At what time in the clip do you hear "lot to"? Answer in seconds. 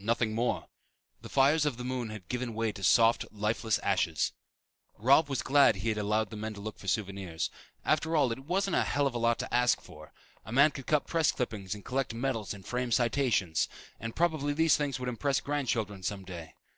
9.18-9.54